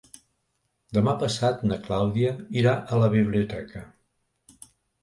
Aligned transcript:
Demà 0.97 1.13
passat 1.25 1.61
na 1.73 1.79
Clàudia 1.89 2.33
irà 2.63 2.75
a 2.97 3.01
la 3.05 3.13
biblioteca. 3.19 3.89